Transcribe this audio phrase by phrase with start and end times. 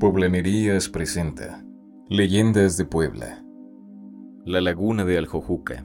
[0.00, 1.64] Poblanerías presenta
[2.08, 3.44] Leyendas de Puebla.
[4.44, 5.84] La Laguna de Aljojuca.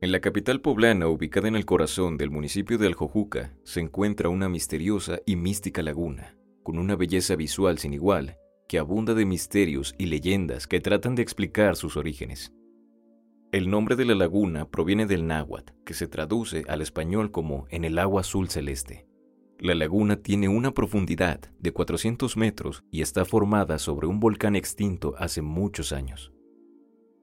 [0.00, 4.48] En la capital poblana, ubicada en el corazón del municipio de Aljojuca, se encuentra una
[4.48, 8.36] misteriosa y mística laguna, con una belleza visual sin igual,
[8.68, 12.52] que abunda de misterios y leyendas que tratan de explicar sus orígenes.
[13.50, 17.84] El nombre de la laguna proviene del náhuatl, que se traduce al español como en
[17.84, 19.06] el agua azul celeste.
[19.58, 25.14] La laguna tiene una profundidad de 400 metros y está formada sobre un volcán extinto
[25.16, 26.30] hace muchos años.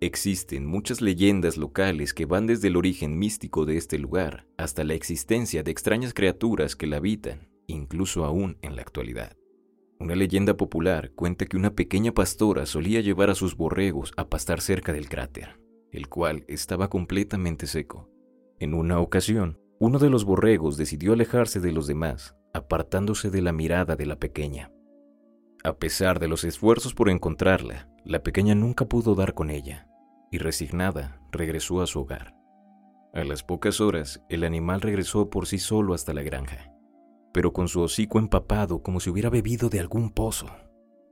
[0.02, 4.95] Existen muchas leyendas locales que van desde el origen místico de este lugar hasta la
[4.95, 9.38] existencia de extrañas criaturas que la habitan, incluso aún en la actualidad.
[9.99, 14.59] Una leyenda popular cuenta que una pequeña pastora solía llevar a sus borregos a pastar
[14.59, 15.63] cerca del cráter,
[15.95, 18.09] el cual estaba completamente seco.
[18.59, 23.53] En una ocasión, uno de los borregos decidió alejarse de los demás, apartándose de la
[23.53, 24.72] mirada de la pequeña.
[25.64, 29.88] A pesar de los esfuerzos por encontrarla, la pequeña nunca pudo dar con ella,
[30.31, 32.36] y resignada regresó a su hogar.
[33.14, 36.73] A las pocas horas, el animal regresó por sí solo hasta la granja,
[37.34, 40.47] pero con su hocico empapado como si hubiera bebido de algún pozo.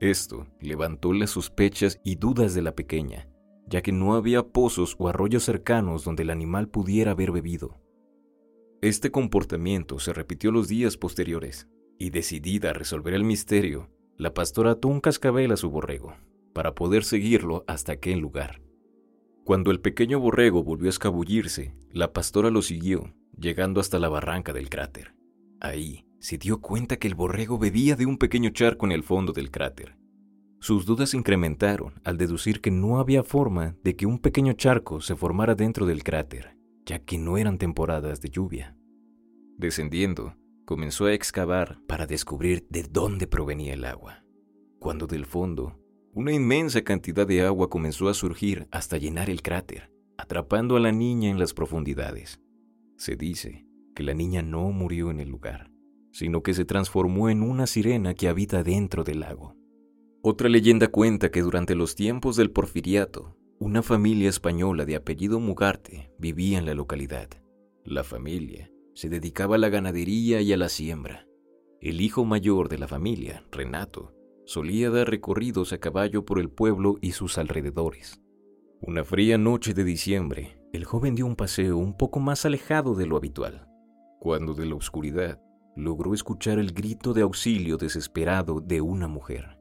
[0.02, 3.30] Esto levantó las sospechas y dudas de la pequeña,
[3.74, 7.82] ya que no había pozos o arroyos cercanos donde el animal pudiera haber bebido.
[8.84, 14.74] Este comportamiento se repitió los días posteriores, y decidida a resolver el misterio, la pastora
[14.74, 16.14] ató un cascabel a su borrego,
[16.54, 18.62] para poder seguirlo hasta aquel lugar.
[19.44, 24.54] Cuando el pequeño borrego volvió a escabullirse, la pastora lo siguió, llegando hasta la barranca
[24.54, 25.16] del cráter.
[25.60, 29.34] Ahí se dio cuenta que el borrego bebía de un pequeño charco en el fondo
[29.34, 29.98] del cráter,
[30.64, 35.14] sus dudas incrementaron al deducir que no había forma de que un pequeño charco se
[35.14, 38.78] formara dentro del cráter, ya que no eran temporadas de lluvia.
[39.58, 44.24] Descendiendo, comenzó a excavar para descubrir de dónde provenía el agua,
[44.80, 45.78] cuando del fondo,
[46.14, 50.94] una inmensa cantidad de agua comenzó a surgir hasta llenar el cráter, atrapando a la
[50.94, 52.40] niña en las profundidades.
[52.96, 55.74] Se dice que la niña no murió en el lugar,
[56.14, 59.58] sino que se transformó en una sirena que habita dentro del lago.
[60.26, 66.14] Otra leyenda cuenta que durante los tiempos del porfiriato, una familia española de apellido Mugarte
[66.18, 67.28] vivía en la localidad.
[67.84, 71.28] La familia se dedicaba a la ganadería y a la siembra.
[71.82, 74.14] El hijo mayor de la familia, Renato,
[74.46, 78.22] solía dar recorridos a caballo por el pueblo y sus alrededores.
[78.80, 83.08] Una fría noche de diciembre, el joven dio un paseo un poco más alejado de
[83.08, 83.68] lo habitual,
[84.22, 85.42] cuando de la oscuridad
[85.76, 89.58] logró escuchar el grito de auxilio desesperado de una mujer.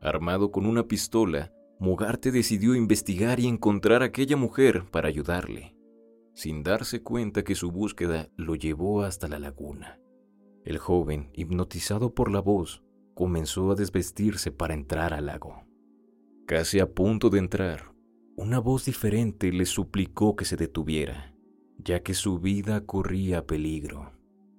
[0.00, 5.76] Armado con una pistola, Mogarte decidió investigar y encontrar a aquella mujer para ayudarle,
[6.34, 10.00] sin darse cuenta que su búsqueda lo llevó hasta la laguna.
[10.64, 12.82] El joven, hipnotizado por la voz,
[13.14, 15.64] comenzó a desvestirse para entrar al lago.
[16.46, 17.92] Casi a punto de entrar,
[18.36, 21.34] una voz diferente le suplicó que se detuviera,
[21.76, 24.12] ya que su vida corría peligro.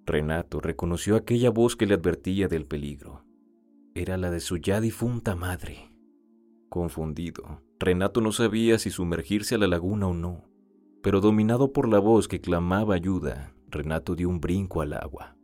[0.06, 3.29] Renato reconoció aquella voz que le advertía del peligro
[4.00, 5.92] era la de su ya difunta madre.
[6.70, 10.46] Confundido, Renato no sabía si sumergirse a la laguna o no,
[11.02, 15.36] pero dominado por la voz que clamaba ayuda, Renato dio un brinco al agua.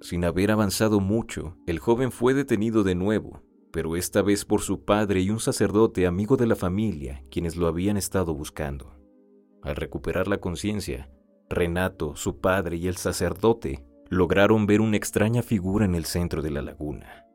[0.00, 4.84] Sin haber avanzado mucho, el joven fue detenido de nuevo, pero esta vez por su
[4.84, 8.96] padre y un sacerdote amigo de la familia, quienes lo habían estado buscando.
[9.62, 11.08] Al recuperar la conciencia,
[11.48, 16.50] Renato, su padre y el sacerdote lograron ver una extraña figura en el centro de
[16.50, 17.25] la laguna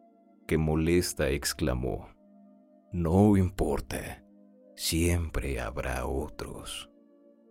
[0.57, 2.09] molesta exclamó,
[2.91, 4.23] No importa,
[4.75, 6.89] siempre habrá otros,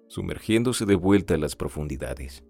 [0.09, 2.45] sumergiéndose de vuelta a las profundidades.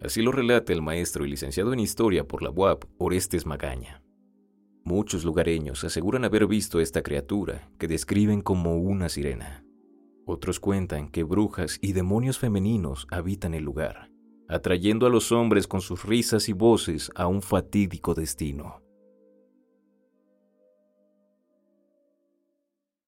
[0.00, 4.02] Así lo relata el maestro y licenciado en Historia por la UAP, Orestes Magaña.
[4.84, 9.64] Muchos lugareños aseguran haber visto esta criatura que describen como una sirena.
[10.26, 14.10] Otros cuentan que brujas y demonios femeninos habitan el lugar,
[14.48, 18.83] atrayendo a los hombres con sus risas y voces a un fatídico destino